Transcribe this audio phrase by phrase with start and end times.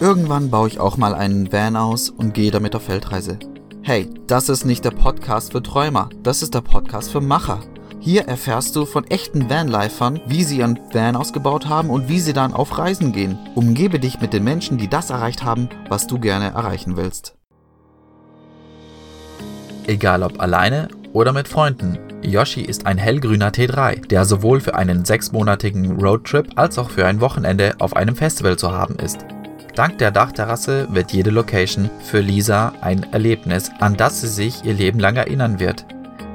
[0.00, 3.38] Irgendwann baue ich auch mal einen Van aus und gehe damit auf Feldreise.
[3.82, 7.60] Hey, das ist nicht der Podcast für Träumer, das ist der Podcast für Macher.
[8.00, 12.32] Hier erfährst du von echten Vanlifern, wie sie ihren Van ausgebaut haben und wie sie
[12.32, 13.38] dann auf Reisen gehen.
[13.54, 17.34] Umgebe dich mit den Menschen, die das erreicht haben, was du gerne erreichen willst.
[19.86, 25.04] Egal ob alleine oder mit Freunden, Yoshi ist ein hellgrüner T3, der sowohl für einen
[25.04, 29.26] sechsmonatigen Roadtrip als auch für ein Wochenende auf einem Festival zu haben ist.
[29.74, 34.74] Dank der Dachterrasse wird jede Location für Lisa ein Erlebnis, an das sie sich ihr
[34.74, 35.86] Leben lang erinnern wird.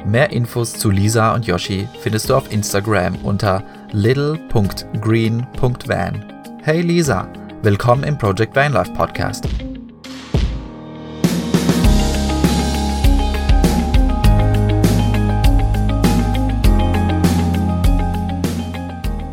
[0.06, 6.26] Mehr Infos zu Lisa und Yoshi findest du auf Instagram unter little.green.van.
[6.62, 7.28] Hey Lisa,
[7.62, 9.46] willkommen im Project Vanlife Podcast.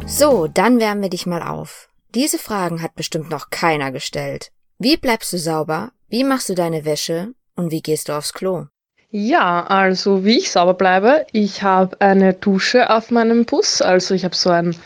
[0.07, 1.92] So, dann wärmen wir dich mal auf.
[2.15, 4.51] Diese Fragen hat bestimmt noch keiner gestellt.
[4.79, 5.93] Wie bleibst du sauber?
[6.11, 7.33] Wie machst du deine Wäsche?
[7.57, 8.67] Und wie gehst du aufs Klo?
[9.09, 14.25] Ja, also wie ich sauber bleibe, ich habe eine Dusche auf meinem Bus, also ich
[14.25, 14.77] habe so ein,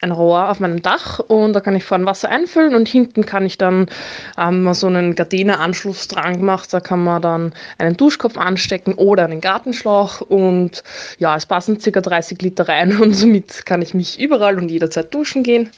[0.00, 3.44] ein Rohr auf meinem Dach und da kann ich vorne Wasser einfüllen und hinten kann
[3.44, 3.86] ich dann
[4.38, 9.40] ähm, so einen Gardena-Anschluss dran gemacht, da kann man dann einen Duschkopf anstecken oder einen
[9.40, 10.84] Gartenschlauch und
[11.18, 12.00] ja, es passen ca.
[12.00, 15.70] 30 Liter rein und somit kann ich mich überall und jederzeit duschen gehen.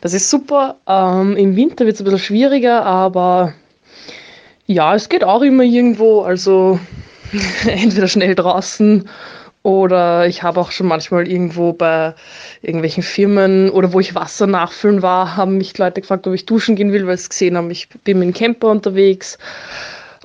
[0.00, 0.76] Das ist super.
[0.86, 3.54] Ähm, Im Winter wird es ein bisschen schwieriger, aber
[4.66, 6.78] ja, es geht auch immer irgendwo, also
[7.66, 9.08] entweder schnell draußen
[9.64, 12.14] oder ich habe auch schon manchmal irgendwo bei
[12.60, 16.76] irgendwelchen Firmen oder wo ich Wasser nachfüllen war, haben mich Leute gefragt, ob ich duschen
[16.76, 19.38] gehen will, weil sie gesehen haben, ich bin mit dem Camper unterwegs.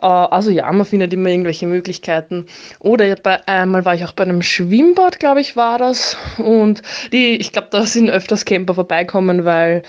[0.01, 2.47] Äh, also ja, man findet immer irgendwelche Möglichkeiten.
[2.79, 6.17] Oder bei, einmal war ich auch bei einem Schwimmbad, glaube ich, war das.
[6.37, 6.81] Und
[7.13, 9.83] die, ich glaube, da sind öfters Camper vorbeikommen, weil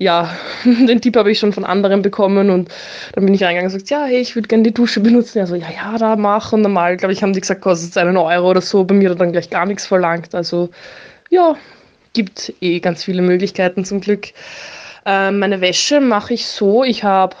[0.00, 0.34] ja,
[0.64, 2.70] den Tipp habe ich schon von anderen bekommen und
[3.12, 5.40] dann bin ich reingegangen und gesagt, ja, hey, ich würde gerne die Dusche benutzen.
[5.40, 6.52] Also, ja, ja, da mach.
[6.52, 8.82] Und normal, glaube ich, haben die gesagt, kostet einen Euro oder so.
[8.82, 10.34] Bei mir hat dann gleich gar nichts verlangt.
[10.34, 10.70] Also,
[11.28, 11.54] ja,
[12.14, 14.28] gibt eh ganz viele Möglichkeiten zum Glück.
[15.04, 17.36] Ähm, meine Wäsche mache ich so, ich habe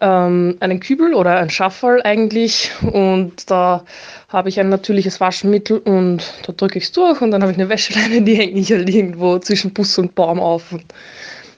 [0.00, 3.84] ähm, einen Kübel oder ein Schafferl eigentlich und da
[4.28, 7.58] habe ich ein natürliches Waschmittel und da drücke ich es durch und dann habe ich
[7.58, 10.84] eine Wäscheleine, die hänge ich halt irgendwo zwischen Bus und Baum auf und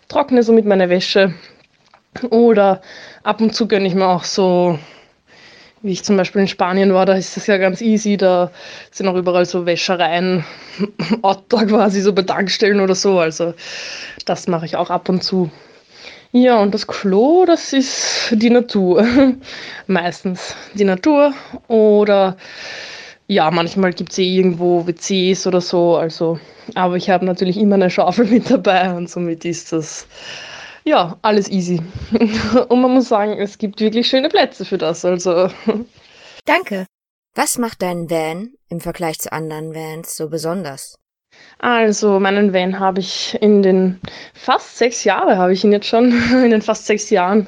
[0.08, 1.34] trockne somit meine Wäsche.
[2.30, 2.80] Oder
[3.22, 4.78] ab und zu gönne ich mir auch so,
[5.82, 8.50] wie ich zum Beispiel in Spanien war, da ist das ja ganz easy, da
[8.90, 10.44] sind auch überall so Wäschereien,
[11.22, 13.20] Outdoor quasi, so Bedankstellen oder so.
[13.20, 13.54] Also
[14.24, 15.50] das mache ich auch ab und zu.
[16.32, 19.06] Ja, und das Klo, das ist die Natur.
[19.86, 21.32] Meistens die Natur.
[21.68, 22.36] Oder
[23.28, 25.96] ja, manchmal gibt es eh irgendwo WCs oder so.
[25.96, 26.38] Also
[26.74, 30.06] aber ich habe natürlich immer eine Schaufel mit dabei und somit ist das
[30.84, 31.80] ja alles easy.
[32.68, 35.04] und man muss sagen, es gibt wirklich schöne Plätze für das.
[35.04, 35.48] Also.
[36.44, 36.86] Danke.
[37.34, 40.96] Was macht deinen Van im Vergleich zu anderen Vans so besonders?
[41.58, 44.00] Also, meinen Van habe ich in den
[44.34, 46.10] fast sechs Jahren, habe ich ihn jetzt schon,
[46.44, 47.46] in den fast sechs Jahren,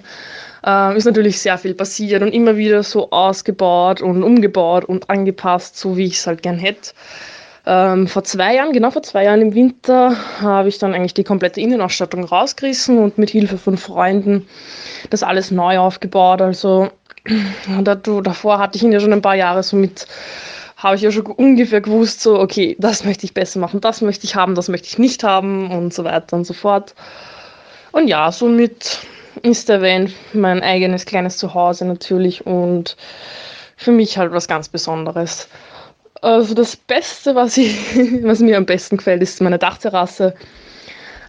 [0.64, 5.78] äh, ist natürlich sehr viel passiert und immer wieder so ausgebaut und umgebaut und angepasst,
[5.78, 6.90] so wie ich es halt gern hätte.
[7.66, 11.24] Ähm, vor zwei Jahren, genau vor zwei Jahren im Winter, habe ich dann eigentlich die
[11.24, 14.48] komplette Innenausstattung rausgerissen und mit Hilfe von Freunden
[15.10, 16.40] das alles neu aufgebaut.
[16.40, 16.90] Also
[18.22, 20.06] davor hatte ich ihn ja schon ein paar Jahre so mit,
[20.76, 24.24] habe ich ja schon ungefähr gewusst, so, okay, das möchte ich besser machen, das möchte
[24.24, 26.94] ich haben, das möchte ich nicht haben und so weiter und so fort.
[27.92, 29.00] Und ja, somit
[29.42, 32.96] ist der Van mein eigenes kleines Zuhause natürlich und
[33.76, 35.48] für mich halt was ganz Besonderes.
[36.22, 37.76] Also das Beste, was, ich,
[38.22, 40.34] was mir am besten gefällt, ist meine Dachterrasse.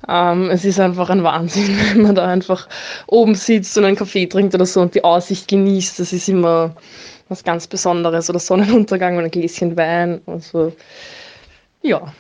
[0.08, 2.68] Ähm, es ist einfach ein Wahnsinn, wenn man da einfach
[3.08, 6.00] oben sitzt und einen Kaffee trinkt oder so und die Aussicht genießt.
[6.00, 6.76] Das ist immer
[7.30, 8.30] was ganz Besonderes.
[8.30, 10.22] Oder Sonnenuntergang und ein Gläschen Wein.
[10.26, 10.74] Also,
[11.82, 12.14] ja.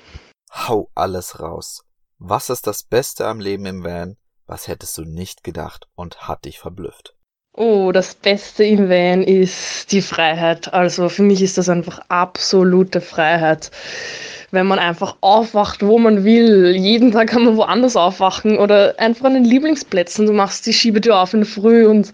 [0.54, 1.84] Hau alles raus.
[2.20, 4.16] Was ist das Beste am Leben im Van?
[4.52, 7.16] Was hättest du nicht gedacht und hat dich verblüfft?
[7.54, 10.74] Oh, das Beste im Van ist die Freiheit.
[10.74, 13.72] Also für mich ist das einfach absolute Freiheit.
[14.52, 16.76] Wenn man einfach aufwacht, wo man will.
[16.76, 20.26] Jeden Tag kann man woanders aufwachen oder einfach an den Lieblingsplätzen.
[20.26, 22.12] Du machst die Schiebetür auf in der Früh und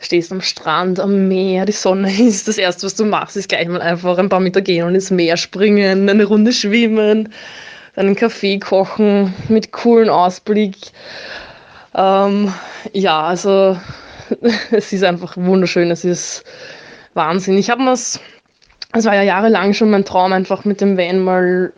[0.00, 2.46] stehst am Strand, am Meer, die Sonne ist.
[2.46, 5.10] Das erste, was du machst, ist gleich mal einfach ein paar Meter gehen und ins
[5.10, 7.32] Meer springen, eine Runde schwimmen,
[7.96, 10.76] einen Kaffee kochen mit coolen Ausblick.
[11.94, 12.52] Ähm,
[12.92, 13.78] ja, also
[14.70, 16.44] es ist einfach wunderschön, es ist
[17.14, 17.58] Wahnsinn.
[17.58, 18.20] Ich habe mir es,
[18.92, 21.72] es war ja jahrelang schon mein Traum, einfach mit dem Van mal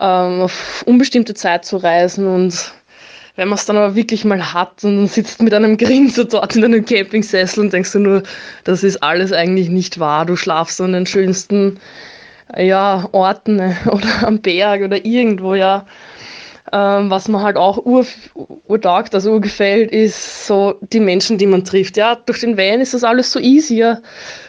[0.00, 2.72] ähm, auf unbestimmte Zeit zu reisen und
[3.36, 6.64] wenn man es dann aber wirklich mal hat und sitzt mit einem Grinser dort in
[6.64, 8.22] einem Campingsessel und denkst du nur,
[8.62, 10.24] das ist alles eigentlich nicht wahr.
[10.24, 11.80] Du schlafst an den schönsten
[12.56, 15.84] ja, Orten oder am Berg oder irgendwo, ja.
[16.74, 18.04] Ähm, was mir halt auch ur,
[18.68, 21.96] also urgefällt, ist so die Menschen, die man trifft.
[21.96, 23.76] Ja, durch den Van ist das alles so easy.
[23.76, 24.00] Ja.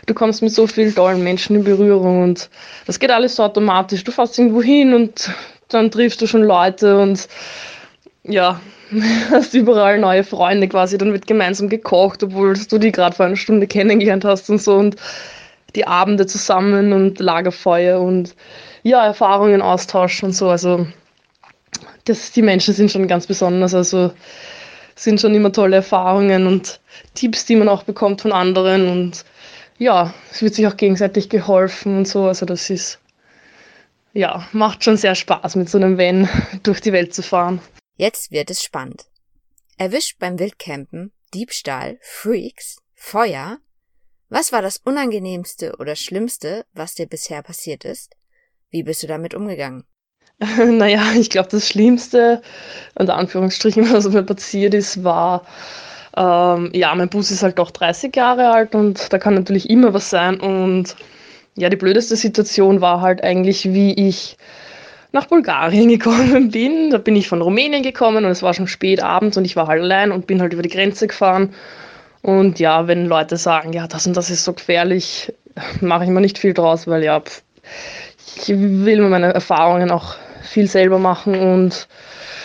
[0.07, 2.49] Du kommst mit so vielen tollen Menschen in Berührung und
[2.87, 4.03] das geht alles so automatisch.
[4.03, 5.29] Du fährst irgendwo hin und
[5.67, 7.27] dann triffst du schon Leute und
[8.23, 8.59] ja,
[9.29, 10.97] hast überall neue Freunde quasi.
[10.97, 14.77] Dann wird gemeinsam gekocht, obwohl du die gerade vor einer Stunde kennengelernt hast und so
[14.77, 14.95] und
[15.75, 18.35] die Abende zusammen und Lagerfeuer und
[18.81, 20.49] ja, Erfahrungen austauschen und so.
[20.49, 20.87] Also
[22.05, 23.73] das, die Menschen sind schon ganz besonders.
[23.73, 24.13] Also
[24.95, 26.79] sind schon immer tolle Erfahrungen und
[27.13, 28.87] Tipps, die man auch bekommt von anderen.
[28.87, 29.25] Und
[29.77, 32.25] ja, es wird sich auch gegenseitig geholfen und so.
[32.25, 32.99] Also das ist,
[34.13, 36.29] ja, macht schon sehr Spaß, mit so einem Van
[36.63, 37.59] durch die Welt zu fahren.
[37.97, 39.05] Jetzt wird es spannend.
[39.77, 43.59] Erwischt beim Wildcampen, Diebstahl, Freaks, Feuer.
[44.29, 48.15] Was war das Unangenehmste oder Schlimmste, was dir bisher passiert ist?
[48.69, 49.85] Wie bist du damit umgegangen?
[50.57, 52.41] naja, ich glaube, das Schlimmste,
[52.95, 55.43] unter Anführungsstrichen, was mir passiert ist, war,
[56.17, 59.93] ähm, ja, mein Bus ist halt doch 30 Jahre alt und da kann natürlich immer
[59.93, 60.39] was sein.
[60.39, 60.95] Und
[61.55, 64.37] ja, die blödeste Situation war halt eigentlich, wie ich
[65.11, 66.89] nach Bulgarien gekommen bin.
[66.89, 69.67] Da bin ich von Rumänien gekommen und es war schon spät abends und ich war
[69.67, 71.53] halt allein und bin halt über die Grenze gefahren.
[72.21, 75.31] Und ja, wenn Leute sagen, ja, das und das ist so gefährlich,
[75.79, 77.43] mache ich mir nicht viel draus, weil ja, pff,
[78.37, 80.15] ich will mir meine Erfahrungen auch
[80.45, 81.87] viel selber machen und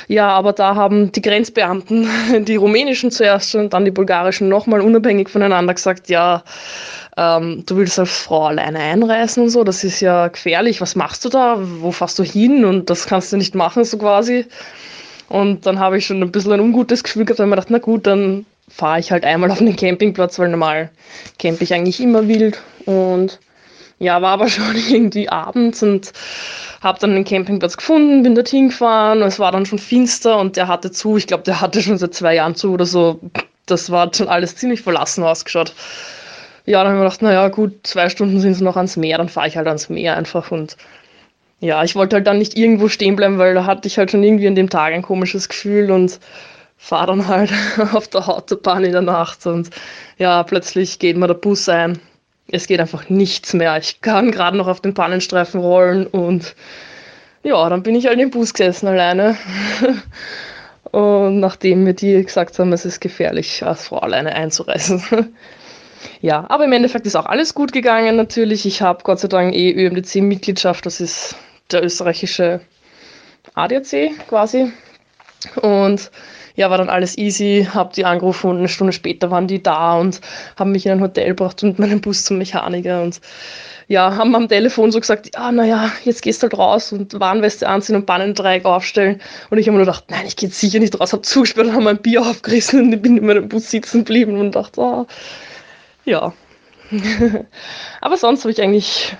[0.08, 2.08] ja, aber da haben die Grenzbeamten,
[2.44, 6.42] die rumänischen zuerst und dann die bulgarischen nochmal unabhängig voneinander gesagt, ja,
[7.16, 11.24] ähm, du willst als Frau alleine einreisen und so, das ist ja gefährlich, was machst
[11.24, 14.46] du da, wo fährst du hin und das kannst du nicht machen, so quasi.
[15.28, 17.78] Und dann habe ich schon ein bisschen ein ungutes Gefühl gehabt, weil mir dachte, na
[17.78, 20.90] gut, dann fahre ich halt einmal auf den Campingplatz, weil normal
[21.38, 23.38] campe ich eigentlich immer wild und
[24.00, 26.12] ja, war aber schon irgendwie abends und
[26.80, 29.22] habe dann den Campingplatz gefunden, bin dorthin gefahren.
[29.22, 31.16] Es war dann schon finster und der hatte zu.
[31.16, 33.20] Ich glaube, der hatte schon seit zwei Jahren zu oder so.
[33.66, 35.74] Das war schon alles ziemlich verlassen ausgeschaut.
[36.66, 39.18] Ja, dann habe ich mir gedacht, naja, gut, zwei Stunden sind es noch ans Meer,
[39.18, 40.76] dann fahre ich halt ans Meer einfach und
[41.60, 44.22] ja, ich wollte halt dann nicht irgendwo stehen bleiben, weil da hatte ich halt schon
[44.22, 46.20] irgendwie an dem Tag ein komisches Gefühl und
[46.76, 47.52] fahre dann halt
[47.92, 49.70] auf der Autobahn in der Nacht und
[50.18, 52.00] ja, plötzlich geht mir der Bus ein
[52.52, 53.76] es geht einfach nichts mehr.
[53.78, 56.54] Ich kann gerade noch auf den Pannenstreifen rollen und
[57.42, 59.36] ja, dann bin ich halt im Bus gesessen alleine.
[60.90, 65.02] und nachdem mir die gesagt haben, es ist gefährlich, als Frau alleine einzureisen.
[66.20, 68.66] ja, aber im Endeffekt ist auch alles gut gegangen natürlich.
[68.66, 71.36] Ich habe Gott sei Dank eh ÖMDC-Mitgliedschaft, das ist
[71.70, 72.60] der österreichische
[73.54, 74.72] ADAC quasi.
[75.62, 76.10] Und
[76.56, 79.98] ja, war dann alles easy, hab die angerufen und eine Stunde später waren die da
[79.98, 80.20] und
[80.56, 83.20] haben mich in ein Hotel gebracht und meinen Bus zum Mechaniker und
[83.90, 87.68] ja, haben am Telefon so gesagt, ja, naja, jetzt gehst du halt raus und Warnweste
[87.68, 89.20] anziehen und Bannendreieck aufstellen.
[89.50, 91.72] Und ich habe mir nur gedacht, nein, ich gehe sicher nicht raus, hab zugesperrt und
[91.72, 95.06] habe mein Bier aufgerissen und bin in meinem Bus sitzen geblieben und dachte, oh,
[96.04, 96.32] ja.
[98.00, 99.16] Aber sonst habe ich eigentlich,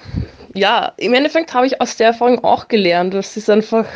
[0.54, 3.12] ja, im Endeffekt habe ich aus der Erfahrung auch gelernt.
[3.12, 3.86] Das ist einfach,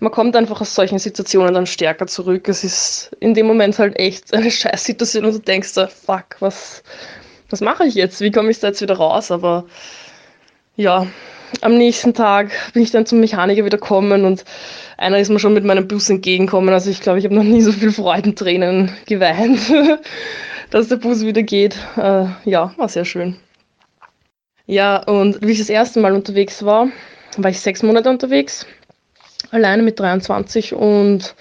[0.00, 2.48] man kommt einfach aus solchen Situationen dann stärker zurück.
[2.48, 6.82] Es ist in dem Moment halt echt eine Scheißsituation und du denkst so, fuck, was,
[7.50, 8.20] was mache ich jetzt?
[8.20, 9.30] Wie komme ich da jetzt wieder raus?
[9.30, 9.64] Aber
[10.76, 11.06] ja,
[11.62, 14.44] am nächsten Tag bin ich dann zum Mechaniker wieder gekommen und
[14.96, 16.72] einer ist mir schon mit meinem Bus entgegengekommen.
[16.72, 19.60] Also ich glaube, ich habe noch nie so viel Freudentränen geweint,
[20.70, 21.76] dass der Bus wieder geht.
[21.96, 23.36] Äh, ja, war sehr schön.
[24.66, 26.88] Ja, und wie ich das erste Mal unterwegs war,
[27.38, 28.66] war ich sechs Monate unterwegs
[29.50, 31.34] alleine mit 23 und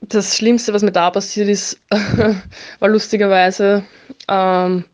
[0.00, 1.80] das Schlimmste, was mir da passiert ist,
[2.78, 3.84] war lustigerweise,
[4.28, 4.84] ähm,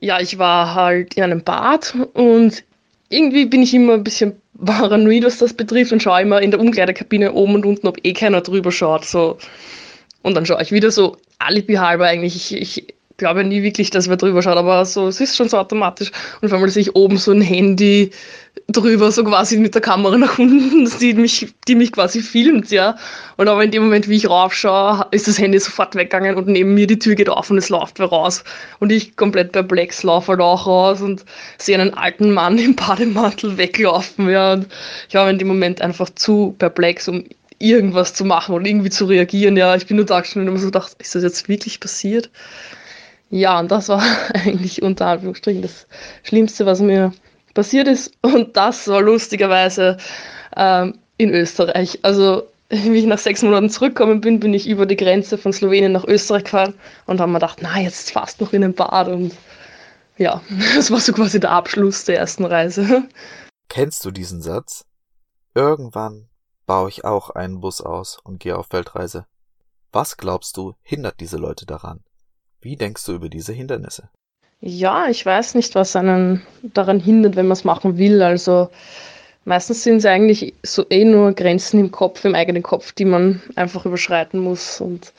[0.00, 2.62] ja, ich war halt in einem Bad und
[3.08, 6.60] irgendwie bin ich immer ein bisschen paranoid, was das betrifft und schaue immer in der
[6.60, 9.04] Umkleidekabine oben und unten, ob eh keiner drüber schaut.
[9.04, 9.38] So.
[10.22, 12.52] Und dann schaue ich wieder so alibi halber eigentlich.
[12.52, 15.58] Ich, ich glaube nie wirklich, dass wer drüber schaut, aber so, es ist schon so
[15.58, 16.10] automatisch.
[16.40, 18.10] Und auf einmal sehe ich oben so ein Handy
[18.66, 22.96] drüber, so quasi mit der Kamera nach unten, die mich, die mich quasi filmt, ja.
[23.36, 26.74] Und aber in dem Moment, wie ich raufschaue, ist das Handy sofort weggegangen und neben
[26.74, 28.42] mir die Tür geht auf und es läuft wer raus.
[28.78, 31.24] Und ich komplett perplex laufe halt auch raus und
[31.58, 34.54] sehe einen alten Mann im Bademantel weglaufen, ja.
[34.54, 34.66] Und
[35.08, 37.24] ich war in dem Moment einfach zu perplex, um
[37.60, 39.76] irgendwas zu machen und irgendwie zu reagieren, ja.
[39.76, 42.30] Ich bin nur da gestanden und immer so gedacht, ist das jetzt wirklich passiert?
[43.30, 44.02] Ja, und das war
[44.34, 45.86] eigentlich unter Anführungsstrichen das
[46.22, 47.12] Schlimmste, was mir
[47.54, 48.12] passiert ist.
[48.22, 49.96] Und das war lustigerweise
[50.56, 52.00] ähm, in Österreich.
[52.02, 55.92] Also wie ich nach sechs Monaten zurückgekommen bin, bin ich über die Grenze von Slowenien
[55.92, 56.74] nach Österreich gefahren
[57.06, 59.34] und haben mir gedacht, na, jetzt fast noch in den Bad und
[60.16, 60.40] ja,
[60.76, 63.08] das war so quasi der Abschluss der ersten Reise.
[63.68, 64.84] Kennst du diesen Satz?
[65.54, 66.28] Irgendwann
[66.66, 69.26] baue ich auch einen Bus aus und gehe auf Weltreise.
[69.90, 72.04] Was glaubst du, hindert diese Leute daran?
[72.60, 74.08] Wie denkst du über diese Hindernisse?
[74.60, 78.20] Ja, ich weiß nicht, was einen daran hindert, wenn man es machen will.
[78.20, 78.68] Also
[79.44, 83.40] meistens sind es eigentlich so eh nur Grenzen im Kopf, im eigenen Kopf, die man
[83.56, 84.80] einfach überschreiten muss.
[84.80, 85.14] Und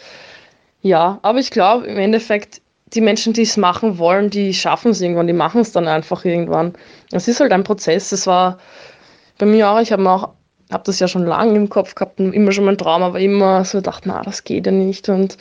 [0.83, 2.61] ja, aber ich glaube, im Endeffekt,
[2.93, 6.23] die Menschen, die es machen wollen, die schaffen es irgendwann, die machen es dann einfach
[6.23, 6.75] irgendwann.
[7.11, 8.11] Es ist halt ein Prozess.
[8.11, 8.59] Es war
[9.39, 10.29] bei mir auch, ich habe auch
[10.71, 13.65] habe das ja schon lange im Kopf gehabt und immer schon mein Traum, aber immer
[13.65, 15.09] so gedacht, na, das geht ja nicht.
[15.09, 15.37] Und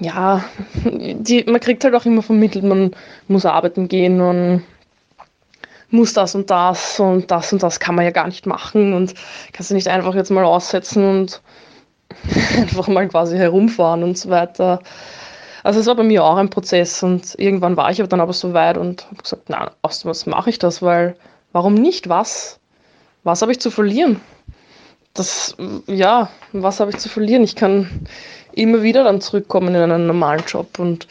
[0.00, 0.44] ja,
[0.84, 2.90] die, man kriegt halt auch immer vermittelt, man
[3.28, 4.62] muss arbeiten gehen und
[5.90, 9.14] muss das und das und das und das kann man ja gar nicht machen und
[9.52, 11.42] kannst du nicht einfach jetzt mal aussetzen und
[12.56, 14.80] einfach mal quasi herumfahren und so weiter.
[15.62, 18.32] Also es war bei mir auch ein Prozess und irgendwann war ich aber dann aber
[18.32, 21.16] so weit und habe gesagt, na, aus was mache ich das, weil
[21.52, 22.08] warum nicht?
[22.08, 22.58] Was?
[23.22, 24.20] Was habe ich zu verlieren?
[25.12, 27.42] Das, ja, was habe ich zu verlieren?
[27.42, 28.06] Ich kann
[28.52, 31.06] immer wieder dann zurückkommen in einen normalen Job und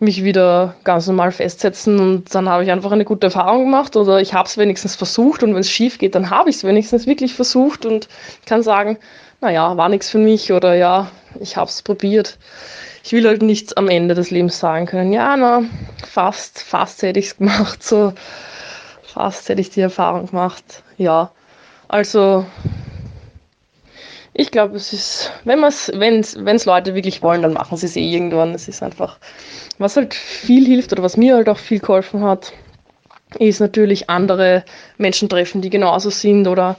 [0.00, 4.20] mich wieder ganz normal festsetzen und dann habe ich einfach eine gute Erfahrung gemacht oder
[4.20, 7.06] ich habe es wenigstens versucht und wenn es schief geht, dann habe ich es wenigstens
[7.06, 8.08] wirklich versucht und
[8.46, 8.98] kann sagen,
[9.42, 12.38] naja, war nichts für mich oder ja, ich habe es probiert.
[13.04, 15.62] Ich will halt nicht am Ende des Lebens sagen können, ja, na,
[16.06, 18.14] fast, fast hätte ich es gemacht, so
[19.02, 20.82] fast hätte ich die Erfahrung gemacht.
[20.96, 21.30] Ja,
[21.88, 22.46] also
[24.32, 28.12] ich glaube, es ist, wenn es wenn's Leute wirklich wollen, dann machen sie es eh
[28.12, 28.54] irgendwann.
[28.54, 29.18] Es ist einfach,
[29.78, 32.52] was halt viel hilft oder was mir halt auch viel geholfen hat,
[33.38, 34.64] ist natürlich andere
[34.98, 36.76] Menschen treffen, die genauso sind oder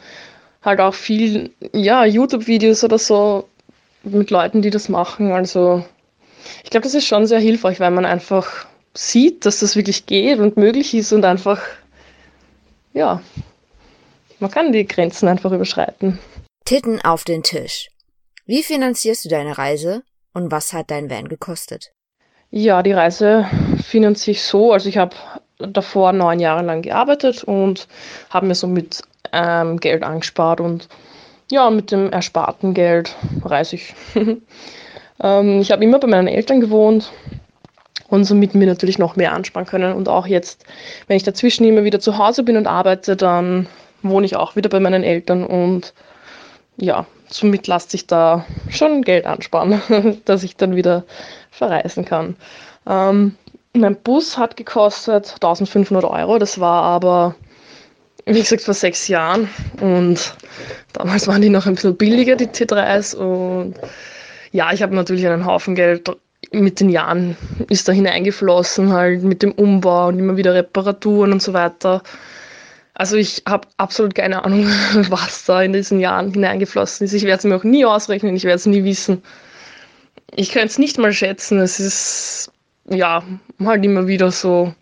[0.61, 3.47] halt auch viel, ja, YouTube-Videos oder so
[4.03, 5.31] mit Leuten, die das machen.
[5.31, 5.83] Also
[6.63, 10.39] ich glaube, das ist schon sehr hilfreich, weil man einfach sieht, dass das wirklich geht
[10.39, 11.61] und möglich ist und einfach,
[12.93, 13.21] ja,
[14.39, 16.19] man kann die Grenzen einfach überschreiten.
[16.71, 17.89] Titten auf den Tisch.
[18.45, 21.91] Wie finanzierst du deine Reise und was hat dein Van gekostet?
[22.49, 23.45] Ja, die Reise
[23.83, 24.71] finanziere ich so.
[24.71, 25.13] Also ich habe
[25.57, 27.89] davor neun Jahre lang gearbeitet und
[28.29, 29.01] habe mir so mit
[29.33, 30.87] ähm, Geld angespart und
[31.51, 33.93] ja, mit dem ersparten Geld reise ich.
[35.21, 37.11] ähm, ich habe immer bei meinen Eltern gewohnt
[38.07, 39.93] und somit mir natürlich noch mehr ansparen können.
[39.93, 40.63] Und auch jetzt,
[41.07, 43.67] wenn ich dazwischen immer wieder zu Hause bin und arbeite, dann
[44.03, 45.93] wohne ich auch wieder bei meinen Eltern und
[46.77, 49.81] ja, somit lässt sich da schon Geld ansparen,
[50.25, 51.03] dass ich dann wieder
[51.51, 52.35] verreisen kann.
[52.87, 53.35] Ähm,
[53.73, 57.35] mein Bus hat gekostet 1500 Euro, das war aber,
[58.25, 59.49] wie gesagt, vor sechs Jahren
[59.79, 60.35] und
[60.93, 63.75] damals waren die noch ein bisschen billiger, die T3s und
[64.51, 66.09] ja, ich habe natürlich einen Haufen Geld
[66.51, 67.37] mit den Jahren
[67.69, 72.01] ist da hineingeflossen, halt mit dem Umbau und immer wieder Reparaturen und so weiter.
[73.01, 74.65] Also ich habe absolut keine Ahnung,
[75.09, 77.13] was da in diesen Jahren hineingeflossen ist.
[77.13, 79.23] Ich werde es mir auch nie ausrechnen, ich werde es nie wissen.
[80.35, 81.57] Ich kann es nicht mal schätzen.
[81.57, 82.51] Es ist
[82.87, 83.23] ja
[83.59, 84.75] halt immer wieder so,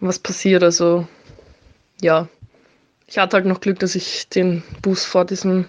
[0.00, 0.62] was passiert.
[0.62, 1.06] Also
[2.00, 2.26] ja,
[3.06, 5.68] ich hatte halt noch Glück, dass ich den Bus vor diesem,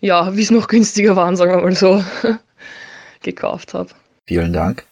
[0.00, 2.02] ja, wie es noch günstiger waren, sagen wir mal so,
[3.22, 3.90] gekauft habe.
[4.26, 4.86] Vielen Dank.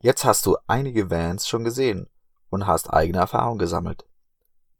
[0.00, 2.06] Jetzt hast du einige Vans schon gesehen
[2.48, 4.06] und hast eigene Erfahrung gesammelt.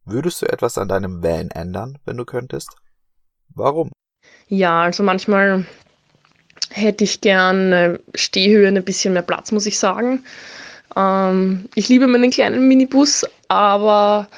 [0.07, 2.71] Würdest du etwas an deinem Van ändern, wenn du könntest?
[3.55, 3.91] Warum?
[4.49, 5.67] Ja, also manchmal
[6.71, 10.25] hätte ich gern Stehhöhe, ein bisschen mehr Platz, muss ich sagen.
[10.97, 14.29] Ähm, ich liebe meinen kleinen Minibus, aber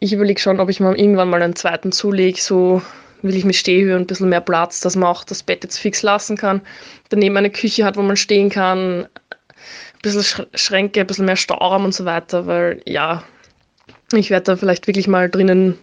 [0.00, 2.40] ich überlege schon, ob ich mir irgendwann mal einen zweiten zulege.
[2.40, 2.82] So
[3.22, 6.02] will ich mit Stehhöhe ein bisschen mehr Platz, dass man auch das Bett jetzt fix
[6.02, 6.60] lassen kann.
[7.08, 9.04] Daneben eine Küche hat, wo man stehen kann.
[9.04, 13.22] Ein bisschen Schränke, ein bisschen mehr Stauraum und so weiter, weil ja,
[14.18, 15.78] ich werde da vielleicht wirklich mal drinnen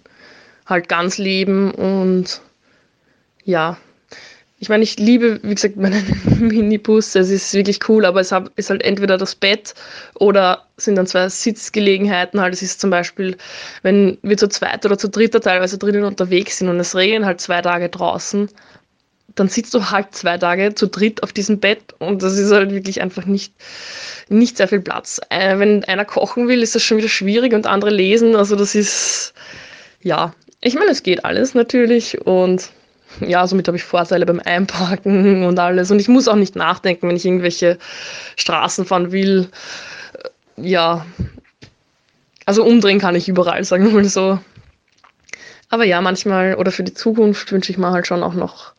[0.65, 2.41] halt ganz leben und
[3.45, 3.77] ja,
[4.59, 6.03] ich meine, ich liebe, wie gesagt, meinen
[6.39, 9.75] Minibus, es ist wirklich cool, aber es ist halt entweder das Bett
[10.15, 12.55] oder sind dann zwei Sitzgelegenheiten halt.
[12.55, 13.37] Es ist zum Beispiel,
[13.83, 17.39] wenn wir zu zweit oder zu dritter teilweise drinnen unterwegs sind und es regnet halt
[17.39, 18.49] zwei Tage draußen,
[19.37, 22.71] dann sitzt du halt zwei Tage zu dritt auf diesem Bett und das ist halt
[22.71, 23.53] wirklich einfach nicht,
[24.29, 25.21] nicht sehr viel Platz.
[25.29, 28.35] Äh, wenn einer kochen will, ist das schon wieder schwierig und andere lesen.
[28.35, 29.33] Also das ist,
[30.01, 32.69] ja, ich meine, es geht alles natürlich und
[33.21, 35.91] ja, somit habe ich Vorteile beim Einparken und alles.
[35.91, 37.77] Und ich muss auch nicht nachdenken, wenn ich irgendwelche
[38.35, 39.47] Straßen fahren will.
[40.57, 41.05] Ja,
[42.45, 44.39] also umdrehen kann ich überall, sagen wir mal so.
[45.69, 48.73] Aber ja, manchmal oder für die Zukunft wünsche ich mir halt schon auch noch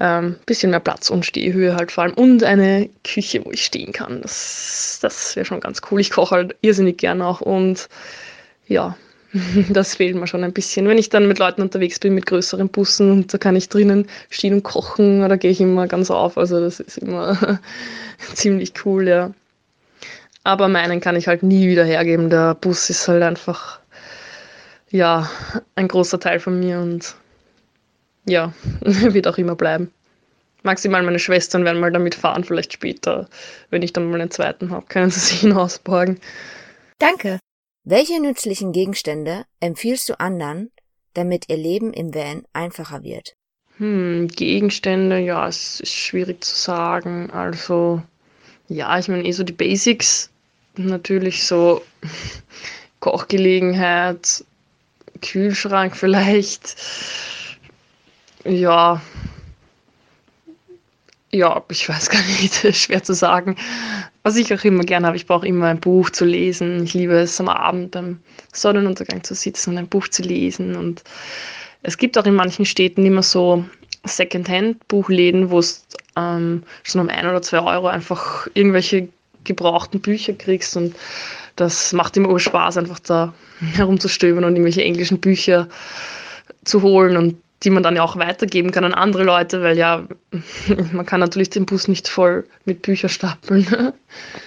[0.00, 3.92] ähm, bisschen mehr Platz und Stehhöhe halt vor allem und eine Küche, wo ich stehen
[3.92, 4.22] kann.
[4.22, 6.00] Das, das wäre schon ganz cool.
[6.00, 7.88] Ich koche halt irrsinnig gern auch und
[8.66, 8.96] ja,
[9.68, 10.88] das fehlt mir schon ein bisschen.
[10.88, 14.06] Wenn ich dann mit Leuten unterwegs bin, mit größeren Bussen und da kann ich drinnen
[14.30, 16.38] stehen und kochen, da gehe ich immer ganz auf.
[16.38, 17.60] Also das ist immer
[18.34, 19.32] ziemlich cool, ja.
[20.42, 22.30] Aber meinen kann ich halt nie wieder hergeben.
[22.30, 23.79] Der Bus ist halt einfach,
[24.90, 25.30] ja,
[25.74, 27.16] ein großer Teil von mir und
[28.26, 29.92] ja, wird auch immer bleiben.
[30.62, 33.28] Maximal meine Schwestern werden mal damit fahren, vielleicht später,
[33.70, 36.20] wenn ich dann mal einen zweiten habe, können sie sich ihn ausborgen.
[36.98, 37.38] Danke.
[37.84, 40.70] Welche nützlichen Gegenstände empfiehlst du anderen,
[41.14, 43.32] damit ihr Leben im Van einfacher wird?
[43.78, 47.30] Hm, Gegenstände, ja, es ist schwierig zu sagen.
[47.30, 48.02] Also,
[48.68, 50.30] ja, ich meine eh so die Basics.
[50.76, 51.82] Natürlich so
[53.00, 54.44] Kochgelegenheit,
[55.20, 56.76] Kühlschrank vielleicht
[58.44, 59.00] ja,
[61.32, 63.56] ja, ich weiß gar nicht, schwer zu sagen.
[64.22, 66.84] Was ich auch immer gerne habe, ich brauche immer ein Buch zu lesen.
[66.84, 68.20] Ich liebe es am Abend beim
[68.52, 70.76] Sonnenuntergang zu sitzen und ein Buch zu lesen.
[70.76, 71.04] Und
[71.82, 73.64] es gibt auch in manchen Städten immer so
[74.04, 75.86] Secondhand-Buchläden, wo es
[76.16, 79.08] ähm, schon um ein oder zwei Euro einfach irgendwelche
[79.44, 80.76] gebrauchten Bücher kriegst.
[80.76, 80.94] Und
[81.56, 85.68] das macht immer Spaß, einfach da herumzustöbern und irgendwelche englischen Bücher
[86.64, 87.16] zu holen.
[87.16, 90.06] Und die man dann ja auch weitergeben kann an andere Leute, weil ja,
[90.92, 93.92] man kann natürlich den Bus nicht voll mit Büchern stapeln.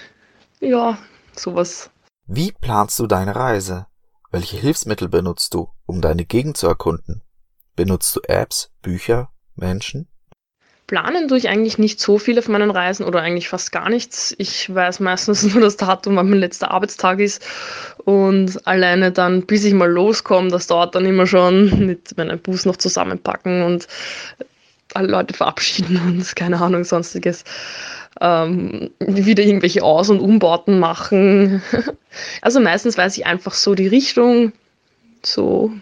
[0.60, 0.98] ja,
[1.36, 1.90] sowas.
[2.26, 3.86] Wie planst du deine Reise?
[4.30, 7.22] Welche Hilfsmittel benutzt du, um deine Gegend zu erkunden?
[7.76, 10.08] Benutzt du Apps, Bücher, Menschen?
[10.86, 14.34] Planen tue ich eigentlich nicht so viel auf meinen Reisen oder eigentlich fast gar nichts.
[14.38, 17.44] Ich weiß meistens nur das Datum, wann mein letzter Arbeitstag ist.
[18.04, 22.66] Und alleine dann, bis ich mal loskomme, das dauert dann immer schon mit meinem Bus
[22.66, 23.88] noch zusammenpacken und
[24.92, 27.44] alle Leute verabschieden und keine Ahnung, sonstiges.
[28.20, 31.62] Ähm, wieder irgendwelche Aus- und Umbauten machen.
[32.42, 34.52] Also meistens weiß ich einfach so die Richtung,
[35.24, 35.72] so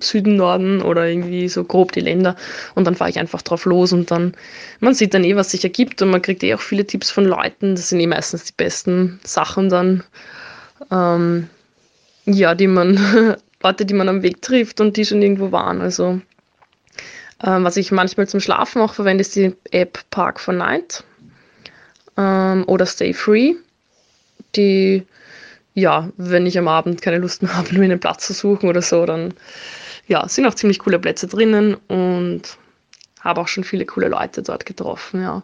[0.00, 2.36] Süden, Norden oder irgendwie so grob die Länder.
[2.74, 4.34] Und dann fahre ich einfach drauf los und dann,
[4.80, 7.24] man sieht dann eh, was sich ergibt und man kriegt eh auch viele Tipps von
[7.24, 10.04] Leuten, das sind eh meistens die besten Sachen dann,
[10.90, 11.48] ähm,
[12.26, 16.20] ja, die man, Leute, die man am Weg trifft und die schon irgendwo waren, also
[17.42, 21.04] ähm, was ich manchmal zum Schlafen auch verwende, ist die App Park for Night
[22.16, 23.54] ähm, oder Stay Free,
[24.56, 25.04] die
[25.74, 28.82] ja, wenn ich am Abend keine Lust mehr habe, mir einen Platz zu suchen oder
[28.82, 29.34] so, dann
[30.06, 32.42] ja, sind auch ziemlich coole Plätze drinnen und
[33.20, 35.42] habe auch schon viele coole Leute dort getroffen, ja.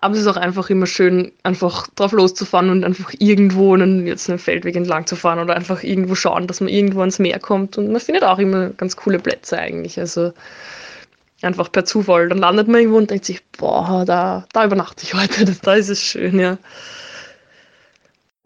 [0.00, 4.28] Aber es ist auch einfach immer schön, einfach drauf loszufahren und einfach irgendwo einen, jetzt
[4.28, 7.78] einen Feldweg entlang zu fahren oder einfach irgendwo schauen, dass man irgendwo ans Meer kommt.
[7.78, 9.98] Und man findet auch immer ganz coole Plätze eigentlich.
[9.98, 10.32] Also
[11.42, 12.28] einfach per Zufall.
[12.28, 15.88] Dann landet man irgendwo und denkt sich, boah, da, da übernachte ich heute, da ist
[15.88, 16.58] es schön, ja.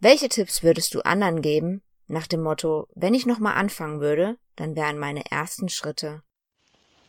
[0.04, 4.74] Welche Tipps würdest du anderen geben, nach dem Motto, wenn ich nochmal anfangen würde, dann
[4.74, 6.22] wären meine ersten Schritte?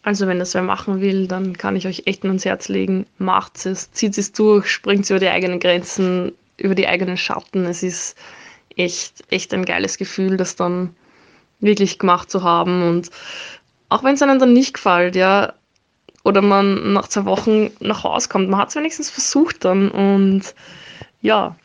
[0.03, 3.65] Also wenn das wer machen will, dann kann ich euch echt ans Herz legen, macht
[3.65, 7.65] es, zieht es durch, springt über die eigenen Grenzen, über die eigenen Schatten.
[7.65, 8.15] Es ist
[8.77, 10.95] echt, echt ein geiles Gefühl, das dann
[11.61, 12.87] wirklich gemacht zu haben.
[12.87, 13.09] Und
[13.89, 15.55] auch wenn es einem dann nicht gefällt, ja,
[16.23, 19.89] oder man nach zwei Wochen nach Hause kommt, man hat es wenigstens versucht dann.
[19.89, 20.53] Und
[21.23, 21.55] ja,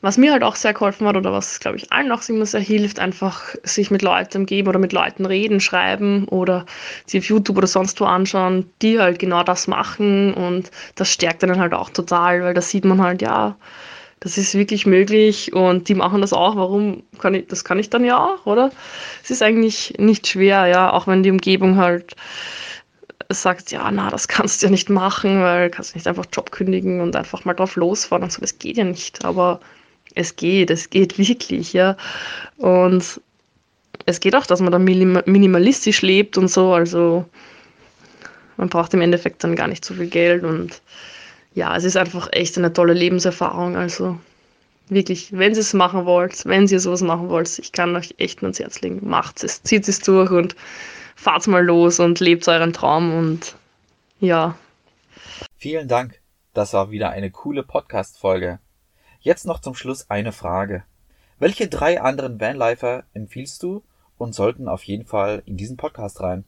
[0.00, 2.60] was mir halt auch sehr geholfen hat oder was, glaube ich, allen auch immer sehr
[2.60, 6.66] hilft, einfach sich mit Leuten umgeben oder mit Leuten reden, schreiben oder
[7.06, 11.42] sie auf YouTube oder sonst wo anschauen, die halt genau das machen und das stärkt
[11.44, 13.56] einen halt auch total, weil da sieht man halt, ja,
[14.22, 16.54] das ist wirklich möglich und die machen das auch.
[16.54, 18.70] Warum kann ich, das kann ich dann ja auch, oder?
[19.24, 22.14] Es ist eigentlich nicht schwer, ja, auch wenn die Umgebung halt
[23.40, 26.52] sagt, ja, na, das kannst du ja nicht machen, weil du kannst nicht einfach Job
[26.52, 29.60] kündigen und einfach mal drauf losfahren und so, das geht ja nicht, aber
[30.14, 31.96] es geht, es geht wirklich, ja.
[32.58, 33.20] Und
[34.06, 37.24] es geht auch, dass man da minimalistisch lebt und so, also
[38.56, 40.82] man braucht im Endeffekt dann gar nicht so viel Geld und
[41.54, 44.18] ja, es ist einfach echt eine tolle Lebenserfahrung, also
[44.88, 48.42] wirklich, wenn ihr es machen wollt, wenn ihr sowas machen wollt, ich kann euch echt
[48.42, 50.56] ans Herz legen, macht es, zieht es durch und
[51.22, 53.54] fahrt mal los und lebt euren Traum und
[54.18, 54.56] ja.
[55.56, 56.20] Vielen Dank.
[56.52, 58.58] Das war wieder eine coole Podcast-Folge.
[59.20, 60.82] Jetzt noch zum Schluss eine Frage.
[61.38, 63.84] Welche drei anderen Vanlifer empfiehlst du
[64.18, 66.44] und sollten auf jeden Fall in diesen Podcast rein?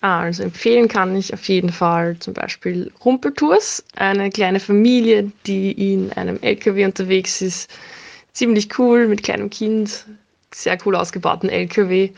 [0.00, 6.12] Also empfehlen kann ich auf jeden Fall zum Beispiel Rumpeltours, eine kleine Familie, die in
[6.12, 7.70] einem LKW unterwegs ist.
[8.32, 10.04] Ziemlich cool mit kleinem Kind,
[10.52, 12.10] sehr cool ausgebauten LKW.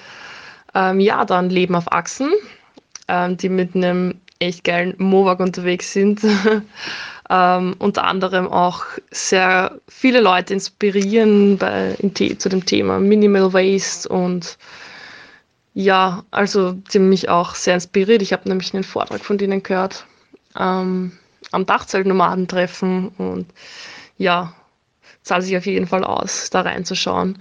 [0.76, 2.30] Ähm, ja, dann Leben auf Achsen,
[3.08, 6.20] ähm, die mit einem echt geilen Mowag unterwegs sind.
[7.30, 14.06] ähm, unter anderem auch sehr viele Leute inspirieren bei, in, zu dem Thema Minimal Waste
[14.10, 14.58] und
[15.72, 18.20] ja, also die mich auch sehr inspiriert.
[18.20, 20.06] Ich habe nämlich einen Vortrag von denen gehört
[20.58, 21.12] ähm,
[21.52, 23.46] am Dachzeltnomadentreffen und
[24.18, 24.52] ja,
[25.22, 27.38] zahlt sich auf jeden Fall aus, da reinzuschauen.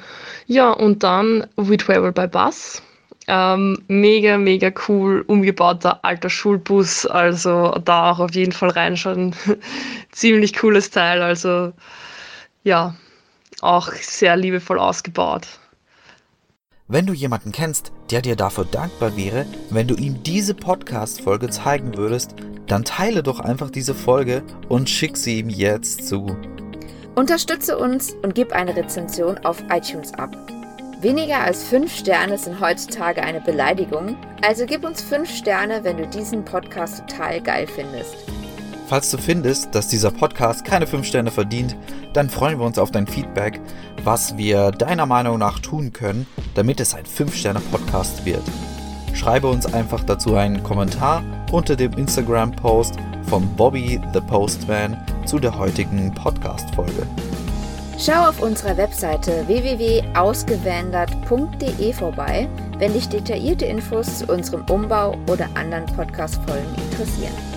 [0.48, 2.82] Ja, und dann We Travel by Bus.
[3.27, 7.05] Ähm, mega, mega cool umgebauter alter Schulbus.
[7.05, 9.35] Also da auch auf jeden Fall reinschauen.
[10.11, 11.21] Ziemlich cooles Teil.
[11.21, 11.73] Also
[12.63, 12.95] ja,
[13.61, 15.47] auch sehr liebevoll ausgebaut.
[16.88, 21.97] Wenn du jemanden kennst, der dir dafür dankbar wäre, wenn du ihm diese Podcast-Folge zeigen
[21.97, 22.35] würdest,
[22.67, 26.38] dann teile doch einfach diese Folge und schick sie ihm jetzt zu.
[27.15, 30.35] Unterstütze uns und gib eine Rezension auf iTunes ab.
[31.06, 36.08] Weniger als 5 Sterne sind heutzutage eine Beleidigung, also gib uns 5 Sterne, wenn du
[36.08, 38.15] diesen Podcast total geil findest.
[38.88, 41.76] Falls du findest, dass dieser Podcast keine 5 Sterne verdient,
[42.13, 43.62] dann freuen wir uns auf dein Feedback,
[44.04, 48.41] was wir deiner Meinung nach tun können, damit es ein 5 Sterne Podcast wird.
[49.13, 52.96] Schreibe uns einfach dazu einen Kommentar unter dem Instagram-Post
[53.30, 57.06] von Bobby the Postman zu der heutigen Podcast-Folge.
[57.97, 65.86] Schau auf unserer Webseite www.ausgewandert.de vorbei, wenn dich detaillierte Infos zu unserem Umbau oder anderen
[65.86, 67.55] Podcast-Folgen interessieren.